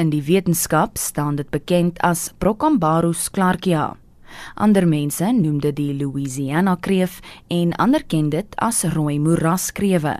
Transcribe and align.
In 0.00 0.08
die 0.08 0.22
wetenskap 0.24 0.96
staan 0.96 1.36
dit 1.36 1.50
bekend 1.52 1.98
as 2.00 2.30
Procambarus 2.40 3.26
clarkia. 3.28 3.98
Ander 4.56 4.86
mense 4.88 5.28
noem 5.36 5.58
dit 5.60 5.76
die 5.76 5.92
Louisiana 5.92 6.78
kreef 6.80 7.18
en 7.52 7.74
ander 7.76 8.06
ken 8.08 8.30
dit 8.32 8.56
as 8.64 8.80
rooi 8.94 9.18
moeraskrewe. 9.20 10.14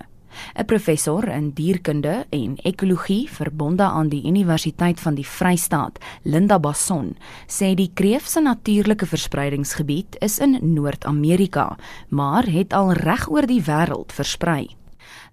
'n 0.61 0.65
Professor 0.69 1.25
in 1.29 1.51
dierkunde 1.57 2.27
en 2.29 2.59
ekologie 2.63 3.25
verbonde 3.31 3.83
aan 3.83 4.13
die 4.13 4.23
Universiteit 4.29 5.01
van 5.01 5.15
die 5.15 5.27
Vrystaat, 5.27 5.99
Linda 6.23 6.59
Basson, 6.59 7.17
sê 7.49 7.75
die 7.75 7.91
kreef 7.95 8.29
se 8.29 8.41
natuurlike 8.41 9.07
verspreidingsgebied 9.07 10.21
is 10.21 10.39
in 10.39 10.59
Noord-Amerika, 10.61 11.77
maar 12.09 12.45
het 12.47 12.73
al 12.73 12.93
reg 12.93 13.31
oor 13.31 13.47
die 13.47 13.63
wêreld 13.65 14.13
versprei. 14.13 14.77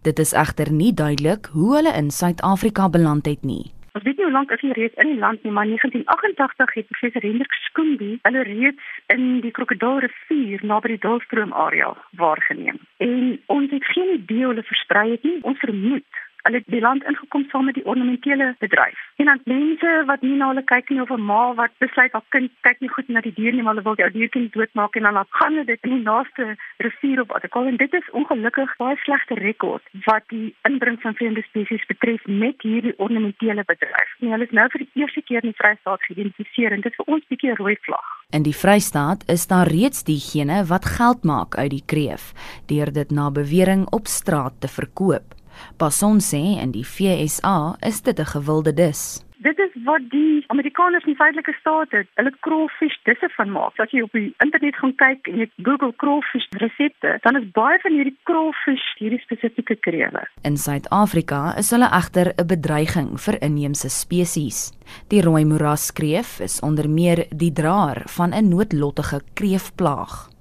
Dit 0.02 0.20
is 0.20 0.32
egter 0.32 0.72
nie 0.72 0.94
duidelik 0.94 1.50
hoe 1.52 1.76
hulle 1.76 1.94
in 1.94 2.12
Suid-Afrika 2.12 2.90
beland 2.90 3.26
het 3.26 3.44
nie. 3.44 3.77
Ons 3.98 4.06
weet 4.06 4.20
nie 4.20 4.28
hoe 4.28 4.34
lank 4.34 4.52
is 4.54 4.62
hy 4.62 4.76
reeds 4.78 5.00
in 5.02 5.08
die 5.10 5.18
land 5.18 5.42
nie, 5.42 5.52
maar 5.52 5.66
1988 5.66 6.74
het 6.78 6.90
professor 6.92 7.24
Hendrik 7.26 7.54
Skoombie 7.66 8.20
hulle 8.28 8.44
reeds 8.46 8.92
in 9.14 9.24
die 9.42 9.52
Krokodilrivier 9.58 10.66
naby 10.72 10.92
die 10.92 11.00
Dulstroom 11.06 11.56
area 11.66 11.88
waargeneem. 12.22 12.78
En 13.02 13.40
ons 13.56 13.74
het 13.74 13.90
geen 13.96 14.12
idee 14.20 14.44
hoe 14.44 14.52
hulle 14.52 14.66
versprei 14.70 15.08
het 15.16 15.26
nie. 15.26 15.40
Ons 15.42 15.64
vermoed 15.66 16.22
hulle 16.48 16.62
het 16.64 16.72
die 16.72 16.84
land 16.84 17.04
ingekom 17.10 17.46
saam 17.52 17.68
met 17.70 17.76
die 17.78 17.86
ornamentele 17.86 18.54
bedryf. 18.64 19.00
En 19.22 19.30
dan 19.30 19.42
mense 19.44 19.94
wat 20.10 20.22
nie 20.26 20.36
na 20.40 20.50
hulle 20.52 20.64
kyk 20.72 20.90
nie 20.90 21.02
of 21.02 21.12
'n 21.12 21.28
ma 21.32 21.54
wat 21.60 21.74
besluit 21.84 22.14
haar 22.14 22.28
kind 22.36 22.52
kyk 22.68 22.80
nie 22.82 22.94
goed 22.96 23.10
na 23.10 23.22
die 23.22 23.34
dier 23.40 23.54
nie, 23.54 23.64
maar 23.64 23.76
hulle 23.76 23.88
wil 23.90 24.00
jou 24.04 24.10
dierkind 24.12 24.54
doodmaak 24.54 24.96
en 24.96 25.04
dan 25.04 25.26
gaan 25.30 25.54
hulle 25.54 25.66
dit 25.66 25.80
in 25.84 25.96
die 25.96 26.08
naaste 26.12 26.56
rivier 26.78 27.22
op 27.22 27.32
Atacol 27.36 27.68
en 27.68 27.78
dit 27.78 27.94
is 27.94 28.12
ongelukkig 28.12 28.76
baie 28.78 28.98
slegte 29.04 29.36
rekord 29.36 29.84
wat 30.06 30.24
die 30.28 30.56
inbring 30.70 31.02
van 31.02 31.14
vreemde 31.14 31.44
spesies 31.50 31.86
betref 31.86 32.26
met 32.26 32.62
hierdie 32.62 32.98
ornamentele 32.98 33.64
bedryf. 33.64 34.10
En 34.20 34.32
hulle 34.32 34.44
is 34.44 34.52
nou 34.52 34.68
vir 34.70 34.86
die 34.86 35.02
eerste 35.02 35.22
keer 35.22 35.44
in 35.44 35.52
die 35.52 35.62
Vrystaat 35.62 36.02
geïdentifiseer 36.10 36.72
en 36.72 36.82
dit 36.82 36.92
is 36.92 36.98
vir 36.98 37.14
ons 37.14 37.28
bietjie 37.28 37.52
'n 37.52 37.62
rooi 37.62 37.78
vlag. 37.82 38.08
In 38.30 38.44
die 38.44 38.56
Vrystaat 38.56 39.24
is 39.28 39.48
daar 39.48 39.68
reeds 39.68 40.04
diegene 40.04 40.66
wat 40.66 40.86
geld 40.86 41.24
maak 41.24 41.56
uit 41.56 41.70
die 41.70 41.86
kreef 41.86 42.34
deur 42.66 42.92
dit 42.92 43.12
na 43.12 43.32
bewering 43.32 43.88
op 43.90 44.08
straat 44.08 44.54
te 44.60 44.68
verkoop. 44.68 45.37
Passon 45.78 46.20
sê 46.20 46.62
in 46.62 46.72
die 46.72 46.84
FSA 46.84 47.78
is 47.82 48.02
dit 48.02 48.20
'n 48.20 48.32
gewilde 48.36 48.74
dis. 48.74 49.24
Dit 49.38 49.60
is 49.60 49.74
wat 49.86 50.02
die 50.10 50.44
Amerikaners 50.48 51.06
in 51.06 51.16
feitelike 51.16 51.54
state 51.60 52.06
hulle 52.20 52.32
crawfish 52.46 52.98
disse 53.04 53.30
van 53.36 53.52
maak. 53.54 53.80
As 53.80 53.92
jy 53.94 54.02
op 54.02 54.16
die 54.18 54.34
internet 54.44 54.76
gaan 54.82 54.96
kyk 55.02 55.30
en 55.30 55.42
jy 55.44 55.48
Google 55.68 55.94
crawfish 56.02 56.48
resepte, 56.64 57.18
dan 57.24 57.40
is 57.40 57.46
baie 57.58 57.78
van 57.84 57.94
hierdie 57.94 58.16
crawfish 58.30 58.88
hierdie 58.98 59.22
spesifieke 59.22 59.78
krewe. 59.86 60.24
In 60.44 60.58
Suid-Afrika 60.58 61.54
is 61.62 61.70
hulle 61.76 61.90
egter 62.00 62.34
'n 62.34 62.48
bedreiging 62.48 63.20
vir 63.26 63.38
inheemse 63.42 63.90
spesies. 63.90 64.72
Die 65.10 65.22
rooi 65.22 65.46
moeraskreef 65.46 66.40
is 66.40 66.60
onder 66.60 66.90
meer 66.90 67.26
die 67.30 67.54
draer 67.54 68.02
van 68.18 68.34
'n 68.34 68.50
noodlottige 68.50 69.22
kreefplaag. 69.34 70.37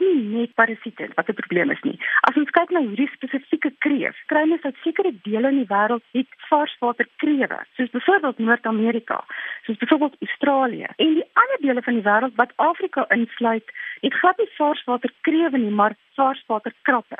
Nie 0.00 0.22
net 0.32 0.54
parasiete 0.54 1.08
wat 1.16 1.28
'n 1.28 1.38
probleem 1.40 1.70
is 1.70 1.82
nie. 1.82 1.98
As 2.28 2.36
ons 2.36 2.50
kyk 2.50 2.70
na 2.70 2.80
hierdie 2.80 3.10
spesifieke 3.12 3.70
kreef, 3.78 4.16
kry 4.26 4.44
ons 4.50 4.62
dat 4.62 4.74
sekere 4.84 5.12
dele 5.22 5.48
in 5.48 5.58
die 5.62 5.72
wêreld 5.74 6.04
het 6.12 6.30
varswaterkrewe, 6.48 7.58
soos 7.76 7.90
byvoorbeeld 7.90 8.38
Noord-Amerika, 8.38 9.24
soos 9.64 9.76
byvoorbeeld 9.76 10.16
Australië. 10.20 10.88
En 10.96 11.14
die 11.14 11.28
ander 11.32 11.60
dele 11.60 11.82
van 11.82 11.94
die 11.94 12.08
wêreld 12.10 12.34
wat 12.34 12.56
Afrika 12.56 13.04
insluit, 13.08 13.68
het 14.00 14.14
glad 14.14 14.38
nie 14.38 14.50
varswaterkrewe 14.56 15.58
nie, 15.58 15.70
maar 15.70 15.94
varswaterkrappe. 16.14 17.18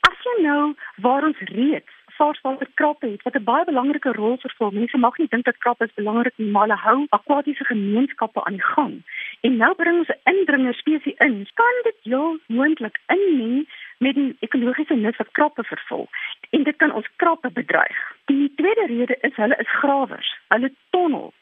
As 0.00 0.18
jy 0.26 0.42
nou 0.42 0.74
waar 0.96 1.24
ons 1.24 1.38
reeds 1.38 2.01
varswater 2.16 2.68
krappe 2.74 3.06
het 3.06 3.22
wat 3.22 3.36
'n 3.36 3.44
baie 3.44 3.64
belangrike 3.64 4.12
rol 4.12 4.36
vervul. 4.36 4.70
Mense 4.70 4.98
mag 4.98 5.18
nie 5.18 5.28
dink 5.28 5.44
dat 5.44 5.58
krappe 5.58 5.84
is 5.84 5.94
belangrik 5.94 6.32
nie, 6.36 6.50
maar 6.50 6.62
hulle 6.62 6.78
hou 6.78 7.06
akwatiese 7.08 7.64
gemeenskappe 7.64 8.44
aan 8.44 8.52
die 8.52 8.68
gang. 8.74 9.02
En 9.40 9.56
nou 9.56 9.74
bring 9.74 9.98
ons 9.98 10.08
'n 10.08 10.30
indringer 10.32 10.74
spesies 10.74 11.16
in. 11.18 11.46
Kan 11.54 11.74
dit 11.82 11.96
heel 12.02 12.38
moontlik 12.46 12.98
inmeng 13.06 13.68
met 13.98 14.14
die 14.14 14.36
ekologiese 14.40 14.94
nut 14.94 15.16
wat 15.16 15.30
krappe 15.32 15.64
vervul? 15.64 16.08
En 16.50 16.62
dit 16.62 16.76
kan 16.76 16.92
ons 16.92 17.08
krappe 17.16 17.50
bedreig. 17.50 17.98
Die 18.24 18.52
tweede 18.56 18.86
rede 18.86 19.16
is 19.20 19.34
hulle 19.34 19.56
is 19.56 19.70
grawers. 19.70 20.38
Hulle 20.48 20.72
tonnel. 20.90 21.32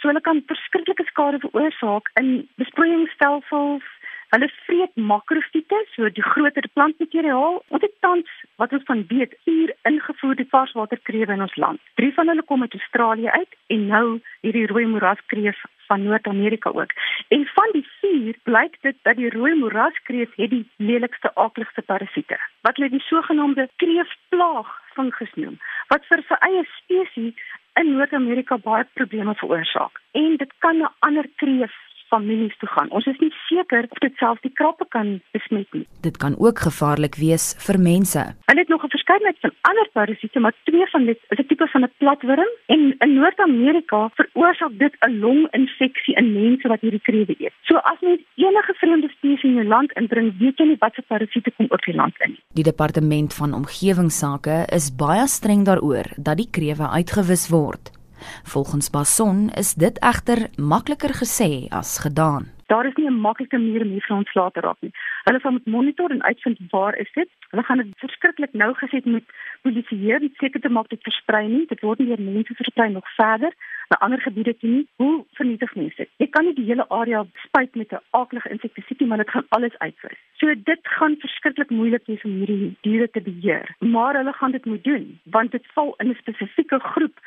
So 0.00 0.08
hulle 0.08 0.20
kan 0.20 0.42
verskriklike 0.46 1.04
skade 1.04 1.38
veroorsaak 1.38 2.10
in 2.20 2.48
besproeiingsstelsels, 2.54 3.84
Hulle 4.30 4.46
vreet 4.64 4.94
makrofiete, 4.94 5.78
so 5.96 6.06
die 6.14 6.22
groter 6.22 6.66
plantmateriaal. 6.76 7.56
Ons 7.74 7.82
het 7.82 7.94
tans 8.04 8.28
wat 8.62 8.72
ons 8.76 8.84
van 8.86 9.02
weet, 9.08 9.32
vier 9.46 9.72
ingevoerde 9.90 10.46
varswaterkrewe 10.52 11.34
in 11.34 11.42
ons 11.46 11.56
land. 11.58 11.82
Drie 11.98 12.12
van 12.14 12.30
hulle 12.30 12.44
kom 12.46 12.62
uit 12.62 12.76
Australië 12.78 13.32
uit 13.34 13.56
en 13.74 13.86
nou 13.90 14.04
hierdie 14.46 14.68
rooi 14.70 14.84
moeraskreef 14.92 15.64
van 15.88 16.06
Noord-Amerika 16.06 16.70
ook. 16.70 16.94
En 17.34 17.42
van 17.56 17.74
die 17.74 17.84
vier 18.00 18.38
blyk 18.46 18.78
dit 18.86 18.96
dat 19.02 19.18
die 19.18 19.32
rooi 19.34 19.54
moeraskreef 19.58 20.38
het 20.38 20.54
die 20.54 20.62
lelikste 20.76 21.34
aakligste 21.34 21.82
parasiete. 21.82 22.38
Wat 22.62 22.78
hulle 22.78 22.94
die 22.94 23.02
sogenaamde 23.08 23.66
kreefplaag 23.82 24.70
fungus 24.94 25.34
noem, 25.34 25.58
wat 25.90 26.06
vir 26.06 26.22
sy 26.28 26.38
eie 26.46 26.62
spesies 26.78 27.50
in 27.82 27.94
Noord-Amerika 27.96 28.62
baie 28.62 28.86
probleme 28.94 29.34
veroorsaak. 29.42 29.98
En 30.14 30.36
dit 30.36 30.52
kan 30.62 30.78
'n 30.78 30.94
ander 30.98 31.26
kreef 31.42 31.74
families 32.12 32.56
toe 32.58 32.68
gaan. 32.74 32.90
Ons 32.90 33.06
is 33.06 33.18
nie 33.22 33.32
seker 33.48 33.86
of 33.88 34.02
dit 34.04 34.14
selfs 34.22 34.42
die 34.46 34.52
krappe 34.60 34.86
kan 34.94 35.20
besmet 35.36 35.68
nie. 35.76 35.86
Dit 36.06 36.18
kan 36.22 36.36
ook 36.38 36.58
gevaarlik 36.66 37.16
wees 37.22 37.54
vir 37.66 37.78
mense. 37.78 38.22
Hulle 38.50 38.62
het 38.64 38.72
nog 38.72 38.84
'n 38.84 38.94
verskeidenheid 38.96 39.38
van 39.40 39.52
ander 39.70 39.88
parasiete, 39.92 40.40
maar 40.40 40.54
twee 40.64 40.86
van 40.94 41.04
dit 41.10 41.18
is 41.32 41.38
'n 41.38 41.46
tipe 41.46 41.66
van 41.72 41.82
'n 41.84 41.92
platwurm 42.02 42.52
en 42.66 42.80
in 43.04 43.14
Noord-Amerika 43.14 44.10
veroorsaak 44.18 44.78
dit 44.78 44.94
'n 45.06 45.18
longinfeksie 45.24 46.14
in 46.20 46.32
mense 46.32 46.68
wat 46.68 46.80
hierdie 46.80 47.06
krewe 47.08 47.34
eet. 47.38 47.54
So 47.62 47.76
as 47.76 48.00
mens 48.00 48.20
enige 48.34 48.74
vreemde 48.74 49.08
spesies 49.08 49.42
in 49.42 49.54
jou 49.54 49.66
land 49.66 49.92
inbring, 49.92 50.38
weet 50.38 50.58
jy 50.58 50.66
nie 50.66 50.80
wat 50.80 50.94
se 50.94 51.02
parasiete 51.02 51.50
kom 51.56 51.66
op 51.68 51.82
die 51.84 51.94
land 51.94 52.14
in 52.24 52.30
nie. 52.30 52.42
Die 52.54 52.64
departement 52.64 53.34
van 53.34 53.54
omgewingsake 53.54 54.66
is 54.78 54.90
baie 54.96 55.26
streng 55.26 55.64
daaroor 55.64 56.06
dat 56.16 56.36
die 56.36 56.50
krewe 56.50 56.88
uitgewis 56.88 57.48
word. 57.48 57.99
Volgens 58.42 58.90
Bason 58.90 59.50
is 59.50 59.74
dit 59.74 59.98
egter 59.98 60.48
makliker 60.56 61.14
gesê 61.22 61.68
as 61.68 61.98
gedaan. 61.98 62.50
Daar 62.72 62.86
is 62.86 62.94
nie 62.94 63.06
'n 63.10 63.20
maklike 63.20 63.58
manier 63.58 63.82
om 63.82 63.90
hiervan 63.90 64.16
ontslae 64.16 64.50
te 64.50 64.60
raak 64.60 64.80
nie. 64.80 64.92
Hulle 65.24 65.40
gaan 65.40 65.52
met 65.52 65.66
monitor 65.66 66.10
en 66.10 66.22
uitvind 66.22 66.58
waar 66.70 66.96
is 66.96 67.12
dit. 67.12 67.28
Hulle 67.50 67.62
gaan 67.62 67.76
dit 67.76 67.86
verskriklik 67.96 68.52
nou 68.52 68.74
gesit 68.74 69.04
met 69.04 69.24
polisieer 69.62 70.20
om 70.20 70.30
seker 70.32 70.60
te 70.60 70.68
maak 70.68 70.88
dit 70.88 71.02
versprei 71.02 71.48
nie. 71.48 71.66
Dit 71.66 71.80
word 71.80 71.98
nie 71.98 72.08
deur 72.08 72.20
mense 72.20 72.54
versprei 72.54 72.88
nog 72.90 73.14
verder 73.14 73.52
na 73.88 73.96
ander 73.98 74.20
gebiede 74.20 74.56
toe 74.56 74.70
nie. 74.70 74.86
Hoe 74.96 75.24
vernietig 75.32 75.74
mense 75.74 75.96
dit? 75.96 76.08
Jy 76.16 76.26
kan 76.26 76.44
nie 76.44 76.54
die 76.54 76.64
hele 76.64 76.88
area 76.88 77.24
spuit 77.46 77.74
met 77.74 77.92
'n 77.92 78.02
aaklige 78.10 78.50
insektisied 78.50 79.00
nie, 79.00 79.08
maar 79.08 79.22
dit 79.22 79.30
gaan 79.30 79.46
alles 79.48 79.78
uitwis. 79.78 80.18
So 80.38 80.54
dit 80.54 80.80
gaan 80.82 81.16
verskriklik 81.18 81.70
moeilik 81.70 82.06
wees 82.06 82.22
om 82.22 82.30
hierdie 82.30 82.76
diere 82.80 83.10
te 83.10 83.20
beheer. 83.20 83.74
Maar 83.78 84.16
hulle 84.16 84.32
gaan 84.32 84.52
dit 84.52 84.64
moet 84.64 84.84
doen 84.84 85.20
want 85.24 85.50
dit 85.50 85.66
val 85.74 85.94
in 85.98 86.08
'n 86.08 86.18
spesifieke 86.22 86.78
groep 86.78 87.18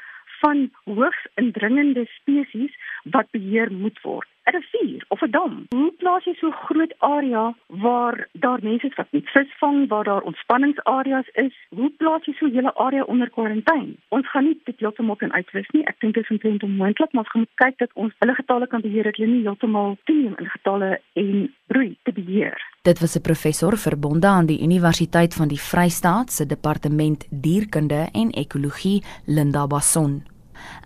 van 0.44 0.70
hoogs 0.84 1.28
indringende 1.42 2.06
spesies 2.20 2.76
wat 3.16 3.32
beheer 3.32 3.72
moet 3.72 4.00
word. 4.04 4.28
'n 4.44 4.56
Rivier 4.56 5.06
of 5.08 5.22
'n 5.22 5.32
dam. 5.32 5.54
Hoe 5.70 5.92
plaas 6.02 6.24
jy 6.26 6.34
so 6.36 6.52
groot 6.52 6.94
area 7.00 7.56
waar 7.68 8.28
daar 8.32 8.60
mense 8.62 8.88
is 8.88 8.96
wat 8.96 9.12
net 9.12 9.30
vis 9.30 9.52
vang, 9.60 9.88
waar 9.88 10.04
daar 10.04 10.22
ontspanningsareas 10.22 11.30
is? 11.34 11.56
Hoe 11.70 11.92
plaas 11.98 12.26
jy 12.26 12.34
so 12.34 12.46
'n 12.46 12.56
hele 12.58 12.74
area 12.76 13.04
onder 13.04 13.30
kwarantyne? 13.30 13.96
Ons 14.10 14.30
gaan 14.30 14.44
nie 14.44 14.60
dit 14.64 14.80
heeltemal 14.80 15.16
kan 15.16 15.34
uitwis 15.34 15.70
nie. 15.70 15.86
Ek 15.86 16.00
dink 16.00 16.14
dit 16.14 16.24
is 16.24 16.30
omtrent 16.30 16.64
onmoontlik, 16.64 17.12
maar 17.12 17.24
ons 17.24 17.32
gaan 17.32 17.48
kyk 17.56 17.78
dat 17.78 17.92
ons 17.94 18.14
hulle 18.20 18.36
getalle 18.36 18.68
kan 18.68 18.82
beheer 18.82 19.04
dat 19.04 19.16
hulle 19.16 19.32
nie 19.32 19.42
heeltemal 19.48 19.98
toeneem 20.04 20.36
in 20.38 20.50
getalle 20.50 21.02
en 21.14 21.54
broei 21.68 21.96
te 22.04 22.12
beheer. 22.12 22.58
Dit 22.82 23.00
was 23.00 23.16
'n 23.16 23.22
professor 23.22 23.78
verbonde 23.78 24.28
aan 24.28 24.46
die 24.46 24.62
Universiteit 24.62 25.34
van 25.34 25.48
die 25.48 25.60
Vrystaat 25.60 26.32
se 26.32 26.46
departement 26.46 27.28
dierkunde 27.30 28.10
en 28.12 28.30
ekologie, 28.30 29.04
Linda 29.26 29.68
Basson. 29.68 30.33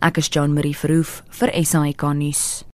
Ek 0.02 0.18
is 0.18 0.30
Jean 0.30 0.54
Marie 0.54 0.76
Verhoef 0.76 1.24
vir 1.40 1.52
SAK 1.64 2.14
nuus. 2.14 2.67